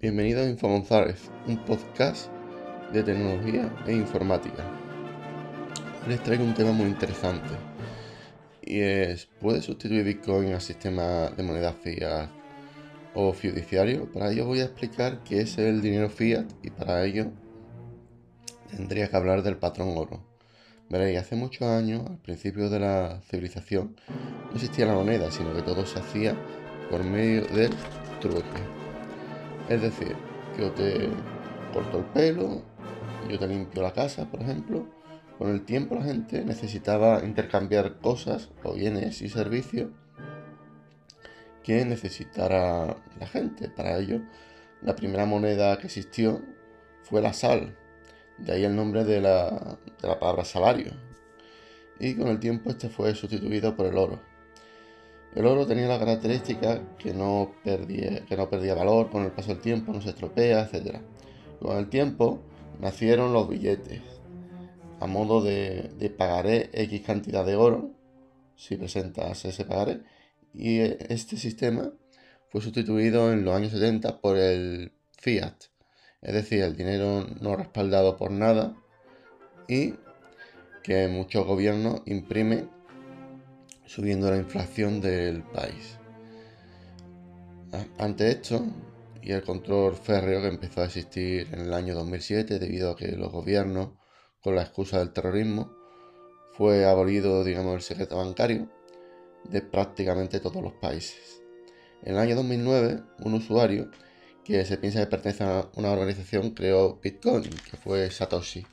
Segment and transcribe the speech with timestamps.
[0.00, 2.30] Bienvenido a Info González, un podcast
[2.92, 4.64] de tecnología e informática.
[6.06, 7.48] Les traigo un tema muy interesante
[8.62, 12.30] y es, ¿puede sustituir Bitcoin al sistema de moneda fiat
[13.12, 14.08] o fiduciario?
[14.12, 17.32] Para ello voy a explicar qué es el dinero fiat y para ello
[18.70, 20.22] tendría que hablar del patrón oro.
[20.88, 25.62] Veréis, hace muchos años, al principio de la civilización, no existía la moneda, sino que
[25.62, 26.36] todo se hacía
[26.88, 27.72] por medio del
[28.20, 28.87] trueque.
[29.68, 30.16] Es decir,
[30.58, 31.10] yo te
[31.74, 32.62] corto el pelo,
[33.28, 34.86] yo te limpio la casa, por ejemplo.
[35.36, 39.90] Con el tiempo la gente necesitaba intercambiar cosas o bienes y servicios
[41.62, 43.68] que necesitara la gente.
[43.68, 44.22] Para ello,
[44.80, 46.42] la primera moneda que existió
[47.02, 47.76] fue la sal.
[48.38, 50.92] De ahí el nombre de la, de la palabra salario.
[52.00, 54.20] Y con el tiempo este fue sustituido por el oro.
[55.34, 60.00] El oro tenía la característica que no, perdía, valor con el paso del tiempo, no
[60.00, 60.96] se estropea, etc.
[61.60, 62.40] Con el tiempo
[62.80, 64.02] nacieron los billetes,
[65.00, 67.90] a modo de, de pagaré X cantidad de oro,
[68.56, 70.00] si presentas ese pagaré,
[70.54, 71.92] y este sistema
[72.48, 75.54] fue sustituido en los años 70 por el fiat,
[76.22, 78.76] es decir, el dinero no respaldado por nada
[79.68, 79.94] y
[80.82, 82.70] que muchos gobiernos imprimen
[83.88, 85.98] subiendo la inflación del país.
[87.98, 88.66] Ante esto,
[89.22, 93.08] y el control férreo que empezó a existir en el año 2007 debido a que
[93.12, 93.90] los gobiernos,
[94.42, 95.72] con la excusa del terrorismo,
[96.52, 98.70] fue abolido, digamos, el secreto bancario
[99.44, 101.42] de prácticamente todos los países.
[102.02, 103.90] En el año 2009, un usuario
[104.44, 108.66] que se piensa que pertenece a una organización creó Bitcoin, que fue Satoshi.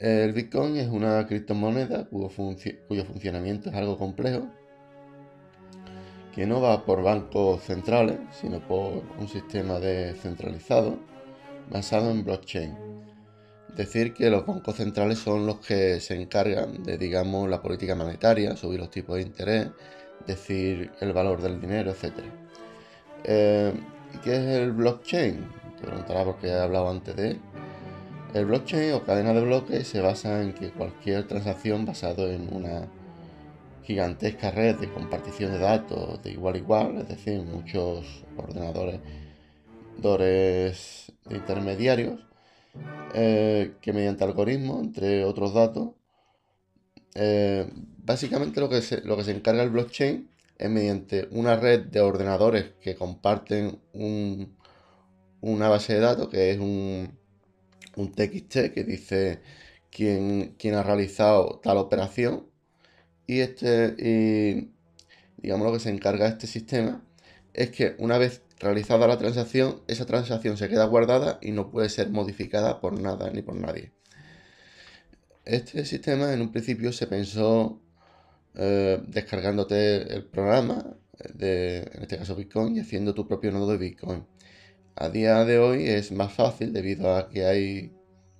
[0.00, 4.48] El Bitcoin es una criptomoneda cuyo, funcionamiento es algo complejo,
[6.34, 10.98] que no va por bancos centrales, sino por un sistema descentralizado
[11.70, 12.74] basado en blockchain.
[13.76, 18.56] Decir que los bancos centrales son los que se encargan de, digamos, la política monetaria,
[18.56, 19.68] subir los tipos de interés,
[20.26, 22.14] decir el valor del dinero, etc.
[23.24, 23.74] Eh,
[24.14, 25.46] ¿Y qué es el blockchain?
[25.78, 27.40] Te preguntará por qué he hablado antes de él.
[28.32, 32.86] El blockchain o cadena de bloques se basa en que cualquier transacción basado en una
[33.82, 39.00] gigantesca red de compartición de datos de igual a igual, es decir, muchos ordenadores
[41.28, 42.20] intermediarios,
[43.14, 45.90] eh, que mediante algoritmos, entre otros datos,
[47.16, 47.68] eh,
[47.98, 52.00] básicamente lo que, se, lo que se encarga el blockchain es mediante una red de
[52.00, 53.80] ordenadores que comparten
[55.40, 57.19] una base de datos que es un,
[57.96, 59.40] un TXT que dice
[59.90, 62.46] quién, quién ha realizado tal operación
[63.26, 64.70] y este
[65.38, 67.02] digamos lo que se encarga este sistema
[67.54, 71.88] es que una vez realizada la transacción, esa transacción se queda guardada y no puede
[71.88, 73.92] ser modificada por nada ni por nadie.
[75.44, 77.80] Este sistema en un principio se pensó
[78.54, 80.96] eh, descargándote el programa,
[81.34, 84.24] de, en este caso Bitcoin, y haciendo tu propio nodo de Bitcoin.
[84.96, 87.92] A día de hoy es más fácil debido a que hay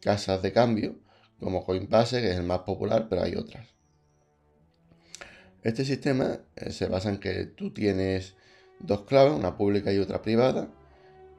[0.00, 0.96] casas de cambio
[1.40, 3.68] como Coinbase, que es el más popular, pero hay otras.
[5.62, 8.34] Este sistema eh, se basa en que tú tienes
[8.80, 10.68] dos claves, una pública y otra privada.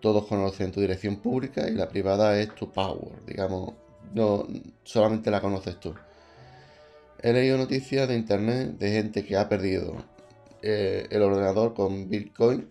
[0.02, 3.74] Todos conocen tu dirección pública y la privada es tu power, digamos,
[4.14, 4.48] no
[4.84, 5.94] solamente la conoces tú.
[7.22, 9.96] He leído noticias de internet de gente que ha perdido
[10.62, 12.70] eh, el ordenador con Bitcoin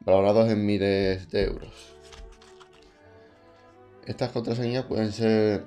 [0.00, 1.96] valorados en miles de euros.
[4.06, 5.64] Estas contraseñas pueden ser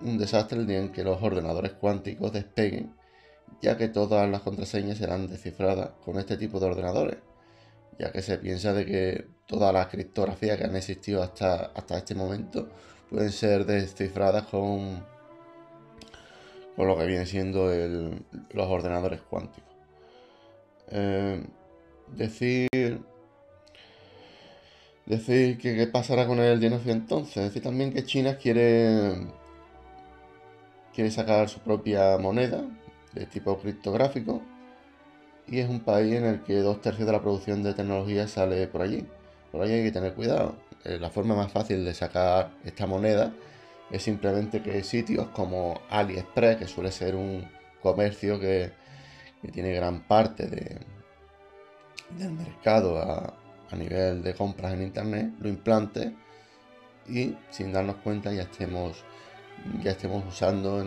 [0.00, 2.94] un desastre el día en que los ordenadores cuánticos despeguen,
[3.62, 7.18] ya que todas las contraseñas serán descifradas con este tipo de ordenadores,
[7.98, 12.14] ya que se piensa de que todas las criptografías que han existido hasta, hasta este
[12.14, 12.68] momento
[13.08, 15.04] pueden ser descifradas con,
[16.76, 19.74] con lo que viene siendo los ordenadores cuánticos.
[20.88, 21.44] Eh,
[22.08, 23.00] decir
[25.10, 27.42] Decir que qué pasará con el genocidio entonces.
[27.42, 29.26] Decir también que China quiere,
[30.94, 32.62] quiere sacar su propia moneda
[33.12, 34.40] de tipo criptográfico
[35.48, 38.68] y es un país en el que dos tercios de la producción de tecnología sale
[38.68, 39.04] por allí.
[39.50, 40.54] Por allí hay que tener cuidado.
[40.84, 43.34] Eh, la forma más fácil de sacar esta moneda
[43.90, 47.50] es simplemente que sitios como AliExpress, que suele ser un
[47.82, 48.70] comercio que,
[49.52, 50.78] tiene gran parte de,
[52.16, 53.39] del mercado a,
[53.70, 56.14] a nivel de compras en internet, lo implante
[57.08, 59.04] y sin darnos cuenta ya estemos,
[59.82, 60.84] ya estemos usando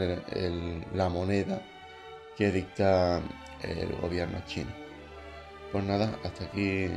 [0.93, 1.61] la moneda
[2.37, 3.21] que dicta
[3.61, 4.71] el gobierno chino.
[5.71, 6.87] Pues nada, hasta aquí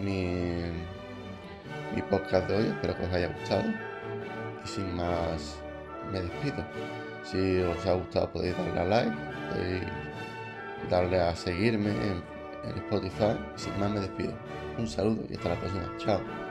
[0.00, 0.60] mi,
[1.94, 3.64] mi podcast de hoy, espero que os haya gustado.
[4.64, 5.60] Y sin más,
[6.12, 6.64] me despido.
[7.24, 9.16] Si os ha gustado podéis darle a like,
[9.48, 9.82] podéis
[10.88, 13.38] darle a seguirme en, en Spotify.
[13.56, 14.32] Y sin más me despido.
[14.78, 15.92] Un saludo y hasta la próxima.
[15.98, 16.49] Chao.